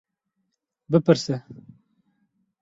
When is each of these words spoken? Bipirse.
Bipirse. 0.95 1.35